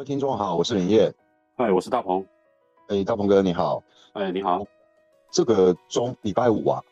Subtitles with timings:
[0.00, 1.12] 位听众好，我是林业。
[1.58, 2.24] 嗨，我是大鹏。
[2.88, 3.82] 哎，大鹏哥你好。
[4.14, 4.64] 哎，你好。
[5.30, 6.82] 这个周礼拜五啊，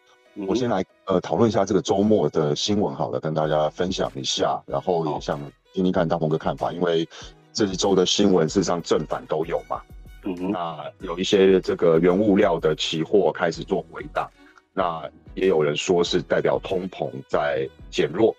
[0.47, 5.41] 我先来呃讨论一下这个周末的新闻好了，跟大家分享一下，然后也想
[5.73, 7.09] 听听看大鹏哥看法，因为
[7.51, 9.81] 这一周的新闻事实上正反都有嘛。
[10.25, 10.51] 嗯哼。
[10.51, 14.31] 那有一些这个原物料的期货开始做回档，
[14.75, 15.03] 那
[15.33, 18.37] 也有人说是代表通膨在减弱。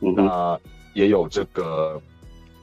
[0.00, 0.60] 嗯那
[0.92, 1.98] 也有这个。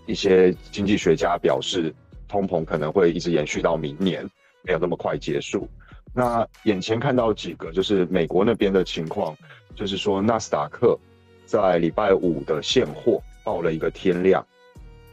[0.08, 1.94] 一些经济学家表示，
[2.28, 4.28] 通膨可能会一直延续到明年，
[4.64, 5.68] 没有那么快结束。
[6.14, 9.38] 那眼前看到几个，就是美国那边的情况，
[9.76, 10.98] 就是说纳斯达克
[11.46, 14.44] 在礼拜五的现货报了一个天量，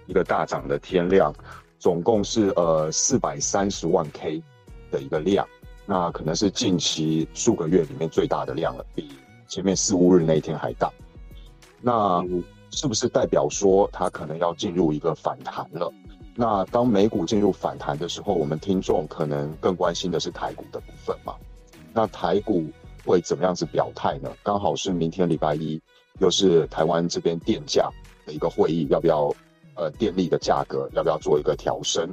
[0.06, 1.34] 一个大涨的天量，
[1.78, 4.40] 总共是呃四百三十万 K
[4.90, 5.46] 的一个量，
[5.86, 9.10] 那可能是近期数个月里面最大的量了，比
[9.48, 10.90] 前面四五日那一天还大。
[11.80, 12.24] 那。
[12.74, 15.92] 是不是代表说它可能要进入一个反弹了？
[16.34, 21.34] 那当美股进入反弹的时候，我们听众可能更关心的是台股的部分嘛？
[21.92, 22.66] 那台股
[23.06, 24.28] 会怎么样子表态呢？
[24.42, 25.80] 刚好是明天礼拜一，
[26.18, 27.88] 又是台湾这边电价
[28.26, 29.32] 的一个会议，要不要
[29.76, 32.12] 呃电力的价格要不要做一个调升？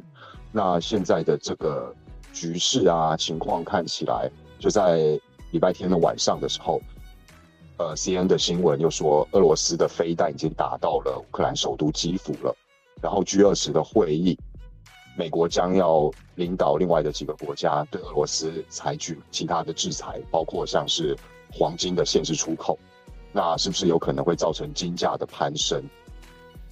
[0.51, 1.91] 那现在的这个
[2.31, 6.79] 局势啊情况看起来，就在礼拜天的晚上的时候。
[7.81, 12.55] 呃，C N 的新闻又说，俄罗斯的飞弹已经打到了乌克兰首都基辅了。
[13.01, 14.37] 然后 G 二十的会议，
[15.17, 21.17] 美国将要领导另外的几个国家对俄罗斯采取其他的制裁，包括像是
[21.51, 22.77] 黄金的限制出口。
[23.31, 25.81] 那是不是有可能会造成金价的攀升？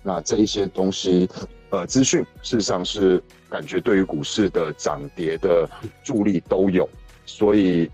[0.03, 1.27] 那这一些东西，
[1.71, 5.67] 呃，资讯事实上是感觉对于股市的涨跌的
[6.03, 6.87] 助力都有，
[7.25, 7.89] 所以。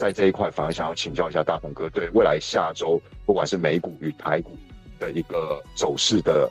[0.00, 4.56] 在这一块，反而想要请教一下大鹏哥，对未来下周不管是美股与台股
[4.98, 6.50] 的一个走势的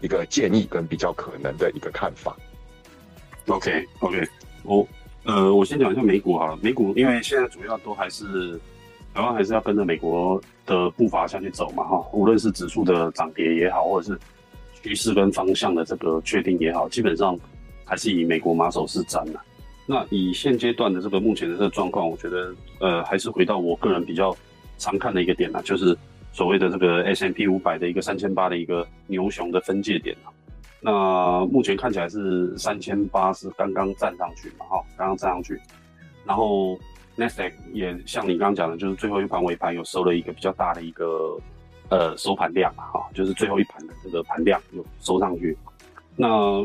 [0.00, 2.36] 一个建议跟比较可能的一个看法。
[3.48, 4.24] OK OK，
[4.62, 4.86] 我
[5.24, 6.56] 呃，我先讲一下美股好了。
[6.62, 8.56] 美股因为现在主要都还是
[9.12, 14.20] 台湾还是要跟着美国的步伐下去走嘛哈，无论是指数的涨跌也好，或者是
[14.84, 17.36] 趋势跟方向的这个确定也好，基本上
[17.84, 19.40] 还是以美国马首是瞻的。
[19.90, 24.36] 那以现阶段的这个目前的这个状况，我觉得，呃，还是回到我个人比较
[24.76, 25.96] 常看的一个点呢，就是
[26.30, 30.28] 所谓的这个 S M P 五百的一个三千八的一个牛熊的分界点啊。
[30.82, 35.58] 那目前看起来是三千八是刚刚站上去嘛，哈，刚刚站上去。
[36.26, 36.78] 然后
[37.16, 41.38] n e s t a q 也像你刚刚讲的，就是最后一盘尾盘有收了一个比较大的一个
[41.88, 45.56] 呃收盘量嘛，哈，就是最后一盘的这个盘量有收上去。
[46.14, 46.62] 那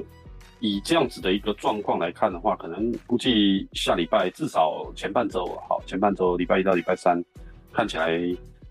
[0.63, 7.21] 以这样子的一个状况来看的话，可能估计下礼拜至少前半周，好，前半周礼拜一到礼拜三，
[7.73, 8.17] 看起来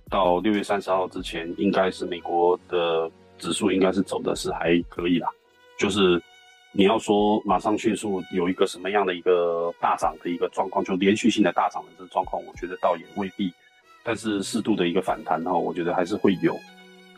[0.09, 5.29] 到六月三十号之前，应该是美国的指数应该是走的是还可以啦。
[5.79, 6.19] 就是
[6.73, 13.53] 你要说马上迅速有一个什么样的一个大涨的一个状况，就连续性的大涨的这个状况，我觉得倒也未必。
[14.03, 16.57] 但是适度的一个反弹的话，我觉得还是会有。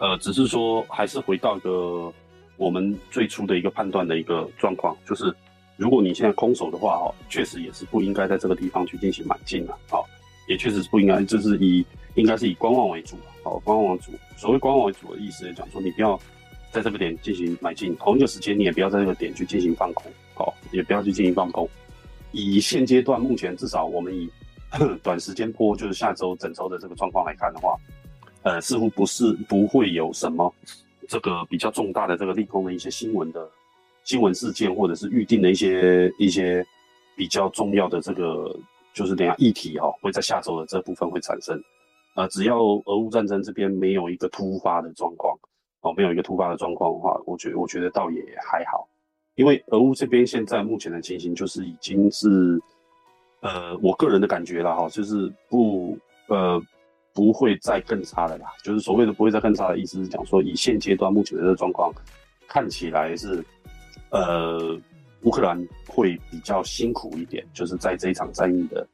[0.00, 2.12] 呃，只是说还是回到一个。
[2.56, 5.34] 我们最初的一个判断的一个状况，就是
[5.76, 9.98] 如果你现在空手的话，哈，确实也是不应该在这个地方去进行买进的，啊，
[10.48, 11.84] 也确实是不应该，就是以
[12.14, 14.12] 应该是以观望为主，好，观望为主。
[14.36, 16.18] 所谓观望为主的意思，讲说你不要
[16.70, 21.68] 在这个点进行买进，同一个时间你也不要在这个点去进行放空，好，也不要去进行放空。
[22.30, 24.28] 以现阶段目前至少我们以
[25.02, 27.76] 短时间波，就是下周整周的这个状况来看的话，
[28.42, 30.52] 呃，似乎不是不会有什么。
[31.08, 33.48] 这个比较重大的这个利空的一些新闻的
[34.04, 36.64] 新闻事件，或者是预定的一些一些
[37.16, 38.54] 比较重要的这个
[38.92, 41.60] 就是等下议题哈，会在下周的这部分会产生。
[42.14, 45.36] 呃，只要俄乌战争这边没有一个突发的状况，
[45.80, 48.86] 哦，没有一个突发的状况的话，我觉得我觉得倒也还好，
[49.34, 52.60] 因为俄乌这边现在目前的情形就是已经是，
[53.40, 55.98] 呃，我个人的感觉了哈，就是不
[56.28, 56.62] 呃。
[57.14, 61.94] 不会再更差了啦，就是所谓的不会再更差的意思是讲说，以现阶段目前的这个状况，
[62.48, 63.42] 看起来是，
[64.10, 64.76] 呃，
[65.22, 65.56] 乌克兰
[65.86, 68.86] 会比较辛苦一点，就是在这一场战役的，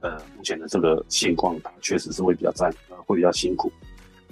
[0.00, 2.72] 呃，目前的这个现况，确实是会比较战，
[3.04, 3.70] 会比较辛苦。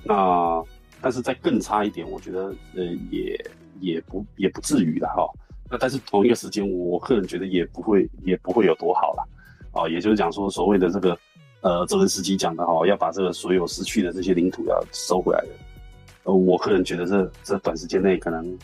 [0.03, 0.65] 那
[1.03, 3.39] 但是再更差一点，我觉得，呃，也
[3.81, 5.31] 也不也不至于的哈。
[5.71, 9.29] 那但是同一个时间，我个人觉得也不会也不会有多好了，
[9.73, 11.15] 啊，也就是讲说所谓的这个。
[11.67, 15.49] 呃，泽连斯基讲的哈，要把这个所有失去的这些领土要收回来的。
[16.23, 18.57] 呃，我个人觉得这这短时间内可能，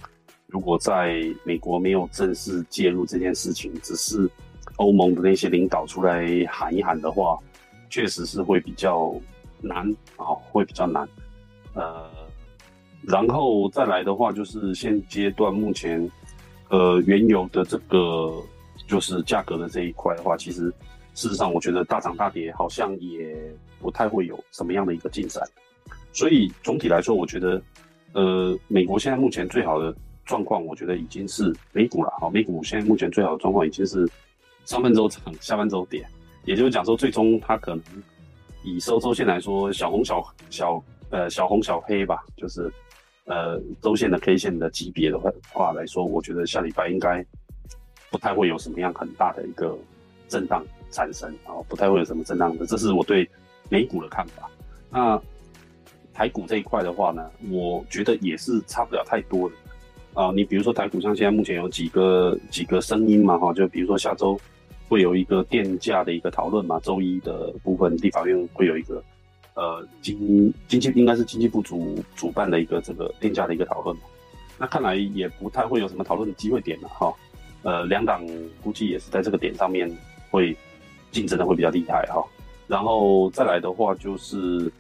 [0.47, 4.31] 如果在美国没有正式介入这件事情，只是
[4.77, 7.37] 欧盟的那些领导出来喊一喊的话，
[7.91, 9.13] 确实是会比较
[9.61, 9.85] 难
[10.17, 11.09] 啊，会比较难。
[11.75, 12.09] 呃，
[13.03, 16.09] 然后再来的话，就是现阶段目前，
[16.69, 18.33] 呃原油的这个
[18.87, 20.73] 就是价格的这一块的话，其实
[21.14, 23.37] 事实上我觉得大涨大跌好像也
[23.81, 25.43] 不太会有什么样的一个进展。
[26.12, 27.62] 所以总体来说，我觉得
[28.12, 29.94] 呃美国现在目前最好的
[30.25, 32.12] 状况，我觉得已经是美股了。
[32.20, 34.09] 好，美股现在目前最好的状况已经是
[34.64, 36.06] 上半周涨，下半周跌，
[36.44, 37.82] 也就是讲说，最终它可能
[38.62, 42.73] 以收周线来说，小红小小呃小红小黑吧，就是
[43.25, 47.25] 呃周线的 K 线的级别的话话来说，我觉得下礼拜应该
[48.11, 49.76] 不太会有什么样很大的一个
[50.29, 53.29] 震荡产生啊，不太会有什么震荡的，这是我对
[53.69, 54.49] 美股的看法。
[54.91, 55.21] 那
[56.15, 59.56] 台股这一块的话呢，我觉得也是差不了太多的。
[60.15, 64.39] 啊，你比如说台股，像现在目前有几个几个声音嘛，哈，就比如说下周
[64.87, 69.03] 会有一个电价的一个讨论嘛，周一的部分地法院会有一个
[69.55, 74.03] 呃经经济应该是经济部主主办的一个这个电价的一个讨论嘛，
[74.59, 77.11] 那看来也不太会有什么讨论的机会点了哈，
[77.62, 78.23] 呃，两党
[78.62, 79.91] 估计也是在这个点上面
[80.31, 80.55] 会
[81.12, 82.25] 竞争的会比较厉害哈，
[82.67, 84.73] 然后再来的话就是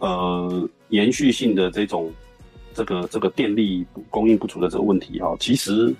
[0.00, 2.12] 呃延续性的这种。
[2.74, 5.96] 这个这个电力供应不足的这个问题哈，其实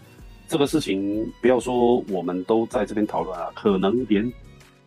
[0.46, 4.31] 这个事情不要说我们都在这边讨论啊，可能连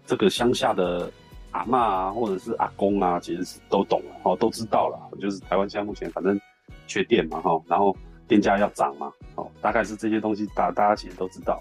[0.05, 1.11] 这个乡下的
[1.49, 5.17] 阿妈啊，或者是阿公啊，其实是都懂了哦，都知道了。
[5.19, 6.39] 就是台湾现在目前反正
[6.85, 7.97] 缺电嘛哈，然后
[8.27, 11.59] 电价要涨嘛，哦，大概是这些东西大大家其实都知道。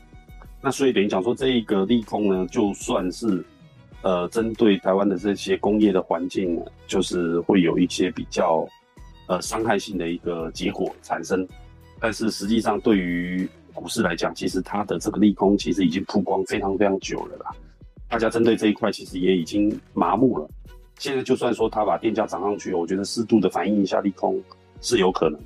[0.61, 3.45] 那所以等于讲说这一个利空呢，就算是
[4.03, 8.67] 呃针对台湾的这些工业的环境，就是会有一些比较。
[9.31, 11.47] 呃，伤害性的一个结果产生，
[12.01, 17.51] 但是实际上对于股市来讲，其实它的这个利空其实已经曝光非常非常久了啦。
[18.09, 20.49] 大家针对这一块其实也已经麻木了。
[20.99, 24.43] 现在就算说它把电价涨上去，我觉得适度的反映一下利空
[24.81, 25.39] 是有可能。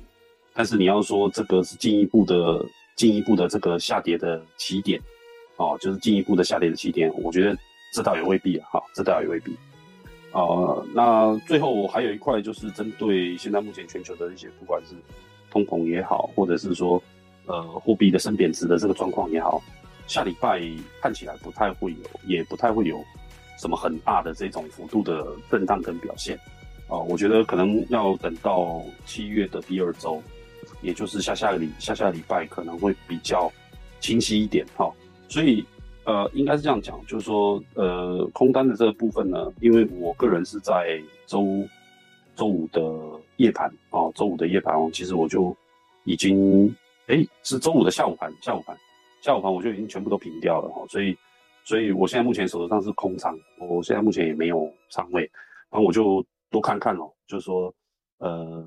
[0.53, 2.65] 但是你要说这个是进一步的、
[2.95, 5.01] 进一步的这个下跌的起点，
[5.57, 7.57] 哦，就是进一步的下跌的起点，我觉得
[7.91, 9.55] 这倒也未必啊，哈，这倒也未必。
[10.31, 14.95] 呃，那最后我还有一块就是针对现在目前全球的一些，不管是
[15.51, 17.01] 通膨也好，或者是说
[17.45, 19.61] 呃货币的升贬值的这个状况也好，
[20.07, 20.61] 下礼拜
[21.01, 22.99] 看起来不太会有，也不太会有
[23.59, 26.35] 什么很大的这种幅度的震荡跟表现。
[26.87, 30.21] 啊，我觉得可能要等到七月的第二周，
[30.81, 33.51] 也就是下下个礼下下个礼拜可能会比较
[33.99, 34.65] 清晰一点。
[34.75, 34.91] 哈，
[35.27, 35.63] 所以。
[36.05, 41.65] 呃，应该是这样讲，就是说，呃，空单的这个部分呢，因为我个人是在周
[42.35, 42.81] 周五的
[43.37, 45.55] 夜盘哦，周五的夜盘哦，其实我就
[46.03, 46.67] 已经，
[47.07, 48.77] 哎，是周五的下午盘，下午盘，
[49.21, 51.15] 下午盘我就已经全部都平掉了哈，所以，
[51.63, 55.21] 所以我现在目前手头上是空仓，我现在目前也没有仓位，
[55.69, 57.73] 然后我就多看看哦，就是说，
[58.17, 58.61] 呃，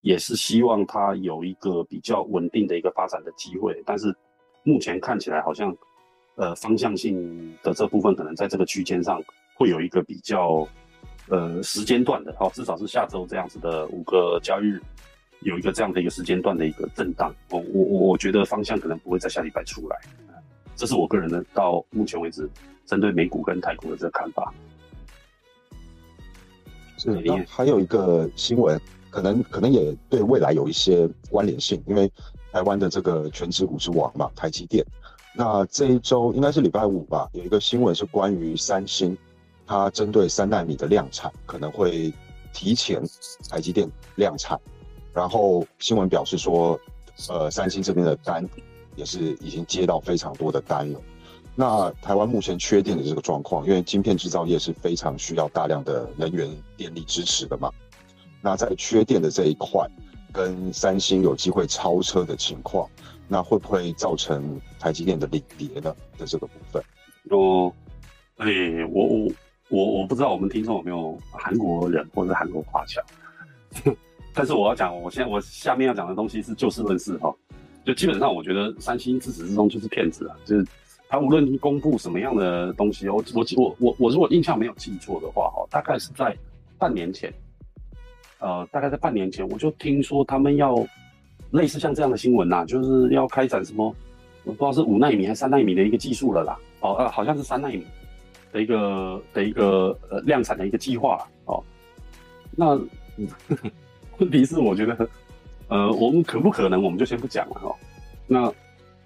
[0.00, 4.14] 也是希望它有一个比较稳定的一个发展的机会，但是
[4.62, 5.76] 目前看起来好像。
[6.40, 9.20] 呃，方向性的这部分可能在这个区间上
[9.56, 10.64] 会有一个比较，
[11.30, 14.80] 呃，时间段的，哦，至少是下周这样子的五个交易日，
[15.40, 17.34] 有一个这样的一个时间段的一个震荡。
[17.50, 19.96] 我我我我觉得方向可能不会在下礼拜出来，
[20.76, 22.48] 这是我个人的到目前为止
[22.86, 24.54] 针对美股跟台股的这个看法。
[26.98, 32.10] 是，那还有一个新闻，可能可能也对未来有一些关联性，因为
[32.52, 34.84] 台湾的这个全职股之王嘛，台积电。
[35.34, 39.16] 那这一周应该是礼拜五吧，有一个新闻是关于三星，
[39.66, 42.12] 它针对三纳米的量产可能会
[42.52, 43.00] 提前
[43.48, 44.58] 台积电量产，
[45.12, 46.78] 然后新闻表示说，
[47.28, 48.44] 呃，三星这边的单
[48.96, 51.00] 也是已经接到非常多的单了。
[51.54, 57.70] 那台湾目前缺电的这个状况，因为晶片制造业是非常需要大量的能源电力支持的嘛，
[58.40, 59.86] 那在缺电的这一块，
[60.32, 62.88] 跟三星有机会超车的情况。
[63.30, 65.94] 那会不会造成台积电的领跌呢？
[66.16, 66.82] 的这个部分？
[67.28, 67.70] 哦，
[68.38, 68.46] 哎，
[68.90, 69.32] 我我
[69.68, 73.02] 我我不知道我们听众有没有韩国人或者韩国华侨，
[74.32, 77.30] 但是我要讲，我现在我下面要讲的东西是就事论事哈，
[77.84, 80.66] 就基本上我觉得三星自始至终就是骗子啊，就是
[81.06, 86.34] 他无论公布什么样的东西，我我我我我如果印象没有记错的话哈，大概是在
[86.78, 87.30] 半年前，
[88.40, 90.86] 呃，大概在半年前我就听说他们要。
[91.52, 93.86] 类似像这样的新闻呐，就是要开展什么，
[94.44, 96.58] 我不知道是五纳米还是三纳米的一个技术了啦。
[96.80, 97.86] 哦，呃，好像是三纳米
[98.52, 101.64] 的一个的一个呃量产的一个计划哦。
[102.54, 102.78] 那
[104.20, 105.08] 问题是，我觉得，
[105.68, 107.74] 呃，我们可不可能，我们就先不讲了哈。
[108.26, 108.52] 那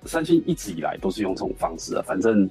[0.05, 2.51] 三星一直以来都是用这种方式啊，反正，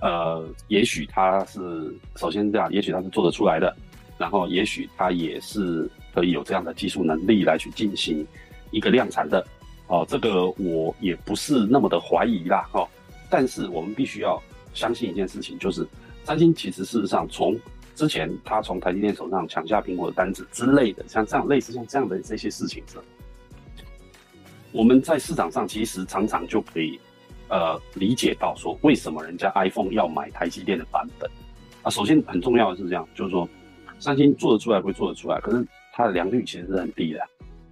[0.00, 3.72] 呃，也许它是首先这样，也许它是做得出来的，
[4.18, 8.26] 然后也许它也是可以有这样的技术能力来去进行。
[8.70, 9.46] 一个量产的，
[9.86, 12.86] 哦，这个我也不是那么的怀疑啦，哦，
[13.30, 14.38] 但是我们必须要
[14.74, 15.88] 相信一件事情，就是
[16.22, 17.58] 三星其实事实上从
[17.94, 22.98] 之前他从台积电手上抢下苹果的单子之类的，像这样类似像这样的这些事情是，
[24.70, 27.00] 我们在市场上其实常常就可以
[27.48, 31.30] 呃理解到说，为什么人家 iPhone 要买台积电的版本
[31.80, 31.88] 啊？
[31.88, 33.48] 首先很重要的是这样，就是说
[33.98, 35.66] 三星做得出来会做得出来，可是
[35.98, 37.20] 它的良率其实是很低的，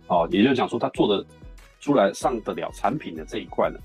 [0.09, 1.25] 哦，也就讲说它做的。
[1.79, 3.79] 出来上得了产品的这一块呢，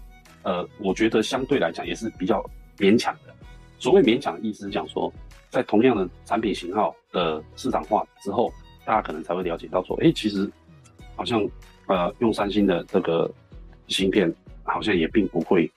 [0.44, 2.44] 呃，我觉得相对来讲也是比较
[2.78, 3.34] 勉强的。
[3.78, 5.14] 所谓勉强的意思讲说，
[5.52, 8.52] 在同样的产品型号的市场化之后，
[8.86, 10.50] 大家可能才会了解到说，哎，其实
[11.16, 11.48] 好像
[11.88, 13.32] 呃用三星的这个
[13.88, 14.34] 芯片
[14.64, 15.70] 好像也并不会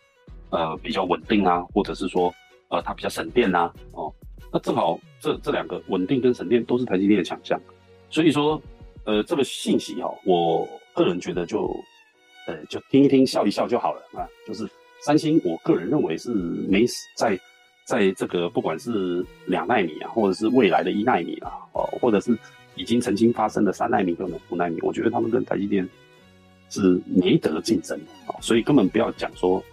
[0.49, 2.33] 呃比较稳定啊，或者是说
[2.69, 4.11] 呃它比较省电啊，哦，
[4.51, 7.61] 那正好这这两个稳定跟省电都是台积电的强项，
[8.15, 8.63] 所以说
[9.05, 11.75] 呃这个信息哈，我个人觉得就。
[12.47, 14.29] 呃，就听一听，笑一笑就好了啊。
[14.47, 14.69] 就是
[15.01, 16.85] 三星，我个人认为是没
[17.17, 17.41] 在
[17.87, 22.39] 在这个不管是两纳米啊，或者是未来的一纳米啊，哦，或者是
[22.75, 25.89] 已经曾经发生的三纳米跟五纳米，我觉得他们跟台积电
[26.69, 29.65] 是没得竞争的啊，所以根本不要讲说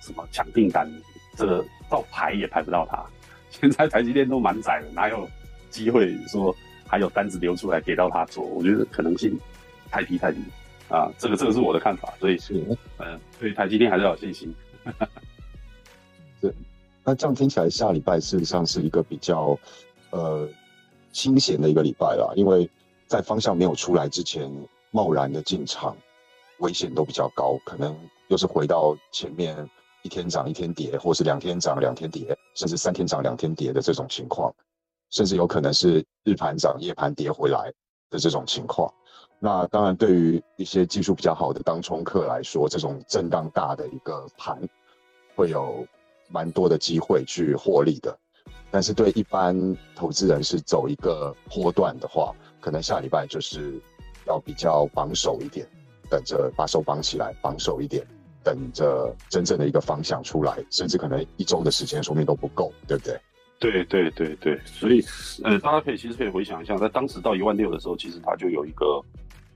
[0.00, 0.90] 什么抢订单，
[1.36, 3.04] 这个到排也排不到它。
[3.50, 5.28] 现在台积电都满载了，哪有
[5.68, 6.56] 机会说
[6.92, 8.44] 还有单子流出来给到他做？
[8.44, 9.34] 我觉得可能性
[9.90, 10.40] 太低太低。
[10.88, 12.62] 啊，这个这个是我的看法，所以是，
[12.98, 14.54] 嗯，对台积电还是要有信心。
[16.38, 16.52] 对，
[17.02, 19.58] 那这样听起来，下礼拜事实上是一个比较
[20.10, 20.46] 呃
[21.10, 22.68] 清闲的一个礼拜啦，因为
[23.06, 24.52] 在方向没有出来之前，
[24.90, 25.96] 贸然的进场，
[26.58, 27.96] 危险都比较高，可能
[28.28, 29.56] 又是回到前面
[30.02, 34.54] 一天涨一天跌，或是两天涨两天跌，甚至三天涨两天跌的这种情况，
[35.12, 37.72] 甚至有可能是日盘涨夜盘跌回来
[38.10, 38.92] 的这种情况。
[39.38, 44.58] 那当然，对于一些技术比较好的当冲客来说，这种震荡大的一个盘，
[45.36, 45.86] 会有
[46.28, 48.16] 蛮多的机会去获利的。
[48.70, 53.78] 但是对一般投资人是走一个波段的话，可能下礼拜就是
[54.26, 55.66] 要比较防守一点，
[56.08, 58.06] 等着把手绑起来，防守一点，
[58.42, 63.20] 等着真正的一个方向出来，甚至可能一周的时间说明都不够，对不对？
[63.70, 65.02] 对对对对，所以
[65.44, 69.02] 呃，大家可以其实可以回想一下，在当时到一万六的时候，其实它就有一个。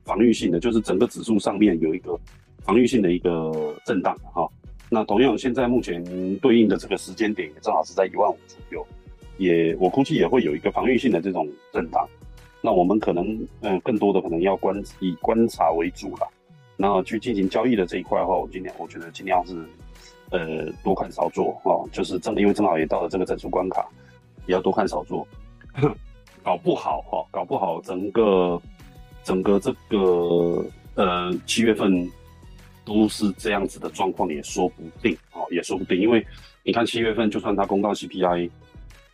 [0.07, 2.17] 防御性的，就是整个指数上面有一个
[2.63, 4.49] 防御性的一个震荡哈。
[4.89, 6.01] 那同样，现在目前
[6.37, 8.87] 对应的这个时间点也正好是在一万五左右，
[9.37, 12.09] 也我估计也会有一个防御性的这种震荡。
[12.61, 16.29] 那我们可能嗯，更多的可能要观以观察为主了。
[16.77, 19.57] 那去进行交易的这一块的话，我今天我觉得尽量是
[20.31, 23.87] 呃多看少做哦，就是正因为正好也到了这个整数关卡，
[24.47, 25.27] 也要多看少做，
[26.43, 28.61] 搞不好哈，搞不好整个。
[29.25, 30.65] 整个这个
[30.95, 32.09] 呃七月份
[32.85, 36.01] 都是这样子的状况，也说不定哦，也说不定。
[36.01, 36.25] 因为
[36.63, 38.49] 你看七月份，就算它公告 CPI，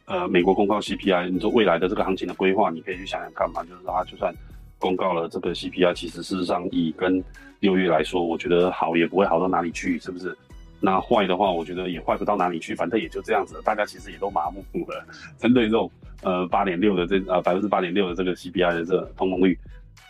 [0.05, 3.65] 呃，美国公告 CPI，你说未来的这个行情的规划，你可以去想想看嘛。
[3.65, 4.35] 就是它就算
[4.79, 7.25] 公告了这个 CPI，其实事实上以跟
[7.61, 10.37] 六月来说，我觉得好也不会好到哪里去，是不是？
[10.83, 15.07] 那坏的话，我觉得也坏不到哪里去，反正也就这样子，大家其实也都麻木了。
[15.39, 15.91] 针对这种
[16.23, 19.59] 呃八点六的这呃百分之八点六的这个 CPI 的这通膨率。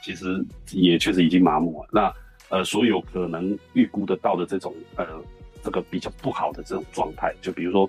[0.05, 1.89] 其实也确实已经麻木了。
[1.93, 2.13] 那
[2.49, 5.07] 呃，所有可能预估得到的这种呃，
[5.63, 7.89] 这个比较不好的这种状态，就比如说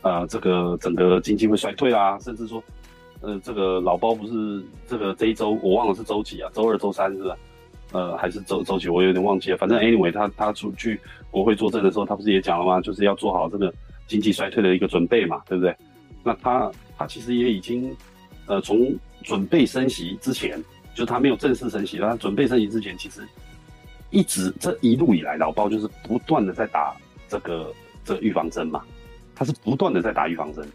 [0.00, 2.60] 呃，这个整个经济会衰退啦，甚至说
[3.20, 7.36] 呃，这个老包不是这个这一周我忘了是周几啊，周二、周三是吧？
[7.92, 9.56] 呃，还是周周几我有点忘记了。
[9.56, 12.80] 反正 anyway，他他出去国会作证的时候，他不是也讲了吗？
[12.80, 13.72] 就是要做好这个
[14.06, 15.76] 经济衰退的一个准备嘛，对不对？
[16.24, 17.94] 那他他其实也已经
[18.46, 20.62] 呃，从准备升息之前。
[20.94, 23.26] 就是他没有正式升息，他准备升息之前，其实
[24.10, 26.94] 一直这一路以来，老包就是不断的在打
[27.26, 27.72] 这个
[28.04, 28.84] 这预防针嘛，
[29.34, 30.68] 他是不断的在打预防针，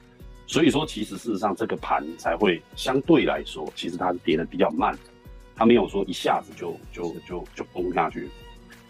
[0.48, 5.00] 所以说其实事实上这个盘才会相对来说，其实它是跌的比较慢的，
[5.58, 8.30] 他没有说一下子就就就就崩下去。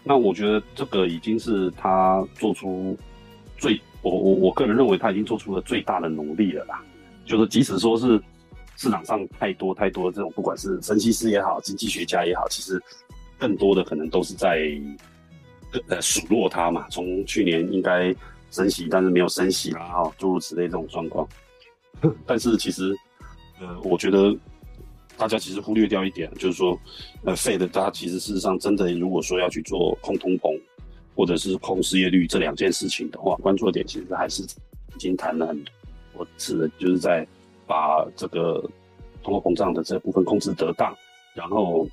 [0.04, 2.96] 那我觉得这个已经是他做出
[3.56, 6.80] 最我我我个人认为他已经做出了最大的努力了啦，
[7.24, 8.22] 就是即使说是。
[8.80, 12.80] 市场上太多太多的这种，不管是分析师也好，经济学家也好，其实
[13.36, 14.70] 更多的可能都是在
[15.88, 16.86] 呃数落他嘛。
[16.88, 18.14] 从去年应该
[18.52, 21.28] 升息，但是没有升息啦，哈，诸如此类这种状况。
[22.24, 22.94] 但是其实，
[23.60, 24.32] 呃，我觉得
[25.18, 26.78] 大家其实忽略掉一点，就是说，
[27.24, 30.58] 呃，Fed 它其实事实上真的如果说要去做控通膨
[31.14, 35.64] 或者是控失业率这两件事情的话，关注的点其实还是已经谈了很
[36.14, 37.26] 多次，就是在。
[37.70, 38.64] 把这个
[39.22, 40.96] 通货膨胀的这部分控制得当，
[41.34, 41.86] 然后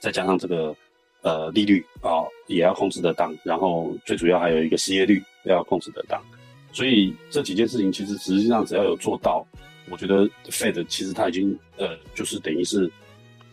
[0.00, 0.74] 再加上这个
[1.20, 6.18] 呃利率啊也要控制得当，然后最主要还有一个失业率要控制得当。
[6.72, 9.46] 所以这几件事情其实实际上只要有做到，
[9.90, 12.90] 我觉得 Fed 其实他已经呃就是等于是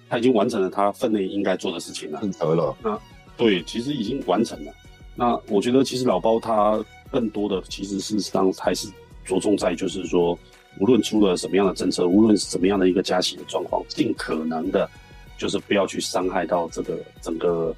[0.10, 2.76] 他已经完成了他分内应该做的事情了，尽责了。
[2.84, 3.00] 那
[3.38, 4.72] 对，其实已经完成了。
[5.16, 8.88] 那我觉得其实老包他更多的其实事实上还是
[9.26, 10.38] 着重在就是说。
[10.80, 14.90] 无论出了什么样的政策，无论是什么样的一个加息的状况，尽可能的，
[15.38, 17.76] 就是不要去伤害到这个整个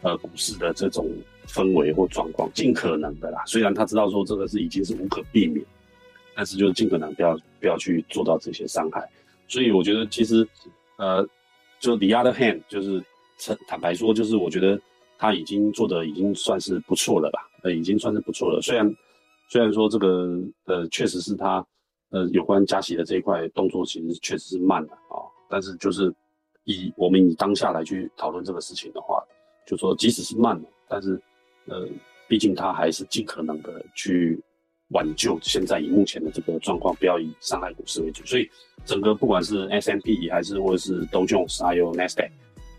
[0.00, 1.06] 呃股市的这种
[1.46, 3.42] 氛围或状况，尽可能的啦。
[3.46, 5.62] 虽然他知道说这个是已经是无可避免，
[6.34, 9.08] 但是就是尽可能不要不要去做到这些伤害。
[9.46, 10.46] 所以我觉得其实
[10.96, 11.26] 呃，
[11.80, 13.02] 就 the other hand，就是
[13.38, 14.80] 坦坦白说，就是我觉得
[15.18, 18.60] 他已经做的已经算是不错了吧，呃，已经算是不错了。
[18.62, 18.96] 虽然
[19.48, 21.64] 虽然说这个呃确实是他。
[22.10, 25.20] 呃，有关加息的这一块动作，其实确实是慢的啊。
[25.46, 26.10] 但是就是
[26.64, 29.22] 以我们以当下来去讨论这个事情的话，
[29.66, 31.20] 就说即使是慢了，但是
[31.66, 31.86] 呃，
[32.26, 34.40] 毕竟他还是尽可能的去
[34.88, 38.24] 挽救现在以目前的这个状况，不要以伤害股市为主。
[38.24, 38.48] 所以
[38.84, 42.30] 整个不管是 S M P 还是或者是 Dow Jones 还有 Nasdaq，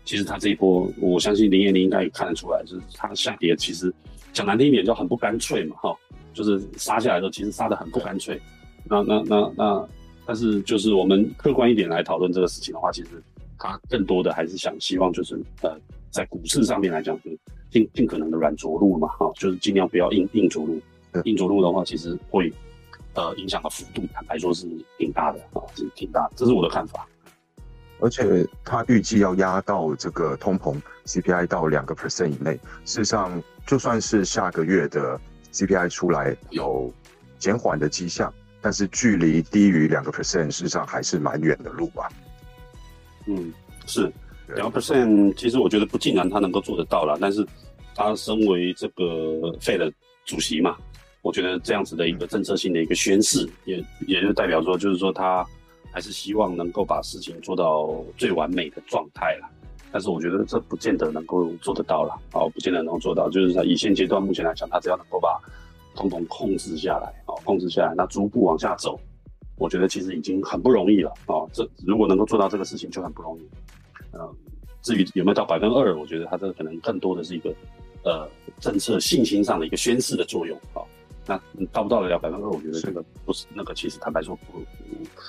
[0.04, 3.92] 其实它这一波，我相信林彦霖应该也看得出来，就是它下跌其实
[4.32, 5.96] 讲难听一点叫很不干脆嘛，哈，
[6.34, 8.40] 就是杀下来的时候其实杀的很不干脆。
[8.84, 9.88] 那那那那，
[10.26, 13.10] 但是就是我们客观一点来讨论这个事情的话，其实
[13.56, 15.78] 他更多的还是想希望就是呃，
[16.10, 17.30] 在股市上面来讲，就
[17.70, 20.80] 尽尽可能的软着陆嘛，哈，就是尽量不要硬硬着陆。
[21.24, 22.52] 硬着陆的话，其实会
[23.14, 24.66] 呃影响的幅度坦白说是
[24.98, 27.06] 挺大的啊，是挺大，这是我的看法。
[28.00, 35.20] 而且他预计要压到这个通膨 CPI 到两个 percent 以内，事实上就算是下个月的
[35.52, 36.92] CPI 出来有
[37.38, 38.32] 减缓的迹象。
[38.62, 42.10] 但是距离低于两个 percent，事实上还是蛮远的路吧。
[43.24, 43.50] 嗯，
[43.86, 44.12] 是
[44.54, 47.16] 两个 percent，其实我觉得不尽然他能够做得到了。
[47.18, 47.46] 但是
[47.94, 49.90] 他身为这个费的
[50.30, 50.76] 主席嘛，
[51.22, 55.44] 我觉得这样子的一个政策性的一个宣示，也也就代表说，就是说他
[55.90, 59.48] 还是希望能够把事情做到最完美的状态了。
[59.90, 63.28] 但是我觉得这不见得能够做得到了，啊，不见得能够做到。
[63.28, 65.36] 就是他以现阶段目前来讲，他只要能够把
[65.96, 69.00] 统统控制下来，哦，控制下来，那逐步往下走，
[69.56, 73.42] 我觉得其实已经很不容易了，哦，这如果能够做到这个事情就很不容易，
[74.12, 74.32] 嗯，
[74.80, 77.52] 至于有没有到百分之二，我觉得他这个可能更多的是一个，
[78.04, 80.86] 呃，政策信心上的一个宣示的作用，哦，
[81.26, 81.40] 那
[81.72, 84.62] 到不到得了百分之二，我觉得这个不是那个，其实坦白说不，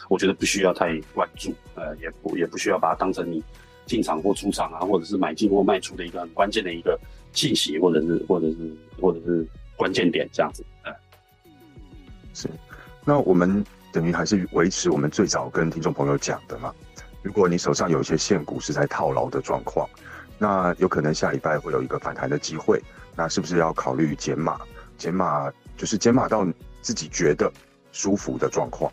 [0.09, 3.43] 我觉得不需要太关注，呃，也不也不需要把它当成你
[3.85, 6.99] 进场或出场啊，或者是买进或卖出的一个很关键的一个
[7.33, 8.57] 信息，或者是或者是
[8.99, 9.47] 或者是。
[9.77, 10.93] 关键点这样子，呃，
[12.35, 12.47] 是，
[13.03, 16.71] 那我们等于还是维持我们最早跟听众朋友讲的嘛。
[17.23, 19.89] 如果你手上有一些现股是在套牢的状况，
[20.41, 22.81] 那有可能下礼拜会有一个反弹的机会，
[23.15, 24.59] 那是不是要考虑减码？
[24.97, 26.43] 减码就是减码到
[26.81, 27.51] 自己觉得
[27.91, 28.91] 舒服的状况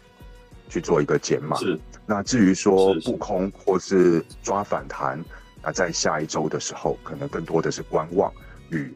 [0.69, 1.57] 去做一个减码。
[1.57, 1.81] 是。
[2.05, 5.19] 那至于说不空或是抓反弹，
[5.63, 8.31] 那在下一周的时候，可能更多的是观望
[8.69, 8.95] 与。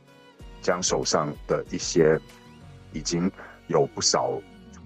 [0.61, 2.17] 将手上的一些
[2.93, 3.29] 已经
[3.67, 4.41] 有不少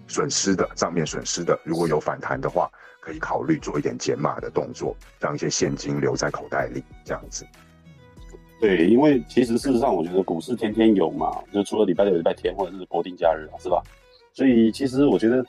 [0.09, 2.67] 损失的账面损失的，如果有反弹的话，
[3.07, 7.47] 可以考虑做一点减码的动作，让一些现金留在口袋里，这样子。
[8.61, 13.81] 对，因为其实事实上，我觉得股市天天有嘛，就除了礼拜六、礼拜天或者是国定假日，是吧？
[14.33, 15.47] 所以其实我觉得，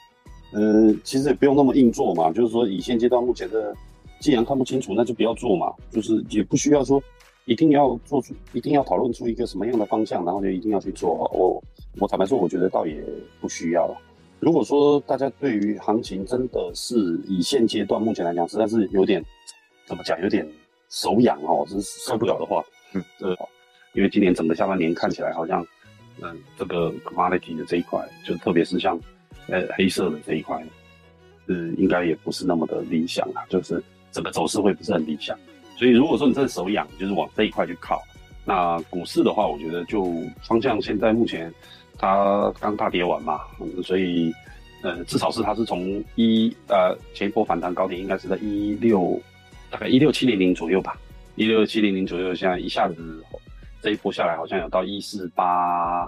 [0.54, 3.76] 呃，其实也不用那么硬做嘛，就是说以现阶段目前的，
[4.20, 7.02] 既然看不清楚，那就不要做嘛，就是也不需要说。
[7.46, 11.14] 一定要做出，一定要讨论出一个什么样的方向，然后就一定要去做。
[11.32, 11.64] 我
[11.98, 13.02] 我坦白说，我觉得倒也
[13.40, 13.90] 不需要。
[14.40, 19.24] 如果说大家对于行情真的是以现阶段目前来讲，实在是有点
[19.86, 20.48] 怎么讲，有点
[20.90, 23.36] 手痒哦，是受不了的话，嗯，呃，
[23.94, 25.66] 因为今年整个下半年看起来好像，
[26.22, 29.00] 嗯，这个 commodity 的这一块，就特别是像
[29.48, 30.64] 呃黑色的这一块，
[31.48, 35.38] 呃，应该也不是那么的理想啊，就是整个走势会不是很理想。
[35.78, 38.02] 所以如果说你真的手痒，就是往这一块去靠。
[38.46, 40.06] 那股市的话，我觉得就
[40.42, 41.54] 方向现在目前
[41.98, 43.42] 它刚大跌完嘛，
[43.84, 44.34] 所以
[44.84, 49.20] 呃至少是它是从一呃前一波反弹高点应该是在一六
[49.70, 50.98] 大概一六七零零左右吧，
[51.36, 53.24] 一六七零零左右，现在一下子
[53.82, 56.06] 这一波下来好像有到一四八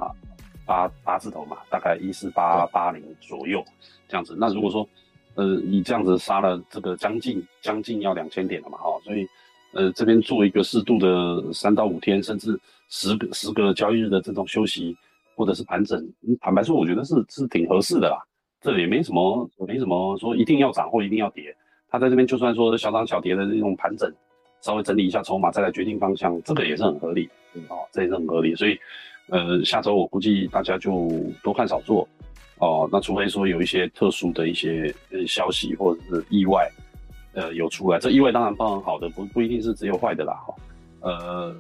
[0.66, 3.64] 八八字头嘛，大概一四八八零左右
[4.08, 4.36] 这样子。
[4.40, 4.88] 那如果说
[5.36, 9.28] 呃你这样子杀了这个将近将近要两千点了嘛，哈，所以。
[9.72, 14.98] 呃，这边做一个适度的三到五天，甚至十个十个交易日的这种休息，
[15.40, 16.06] 或者是盘整，
[16.42, 18.22] 坦白说，我觉得是是挺合适的啦。
[18.60, 21.56] 这也没什么没什么说一定要涨或一定要跌，
[21.90, 24.14] 它在这边就算说小涨小跌的这种盘整，
[24.60, 27.30] 稍微整理一下筹码，再来决定方向，这个也是很合理。
[27.54, 28.54] 嗯，哦，这也是很合理。
[28.54, 28.78] 所以，
[29.30, 31.10] 呃，下周我估计大家就
[31.42, 32.06] 多看少做。
[32.58, 36.70] 哦，那除非说有一些特殊的一些呃消息或者是意外，
[37.32, 40.34] 呃，有出来，这意外当然包含好的，不不一定是只有坏的啦。
[40.34, 40.54] 哈，
[41.00, 41.56] 呃，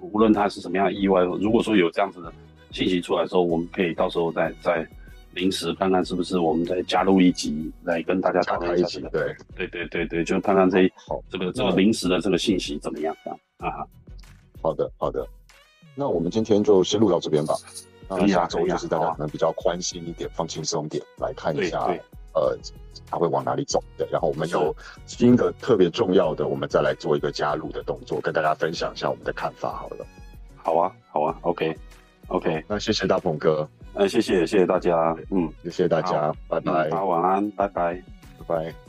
[0.00, 2.32] 无论它是什么样的意外，如果说有这样子的
[2.70, 4.86] 信息出来之后，我们可以到时候再再。
[5.32, 8.98] 临时看看是不是我们再加入一集来跟大家讨论一下。
[9.12, 13.14] 对对对对对，就看看这好这个这个临时的这个信息怎么样
[13.58, 13.84] 啊？
[14.62, 15.28] 好的好的，
[15.94, 17.54] 那我们今天就先录到这边吧。
[18.08, 21.80] 那下周就是大家可能比较宽心一点，放轻松点来看一下，
[22.32, 22.58] 呃，
[23.04, 24.08] 它会往哪里走的。
[24.10, 24.74] 然后我们有
[25.04, 29.70] 新的特别重要的，我们再来做一个加入的动作，跟大家分享一下我们的看法。
[29.74, 30.06] 好了，
[30.56, 31.76] 好啊好啊，OK
[32.28, 33.68] OK，那谢谢大鹏哥。
[33.94, 37.94] 那，谢谢谢谢大家，嗯，谢谢大家，拜拜，晚安，拜拜，
[38.38, 38.85] 拜拜。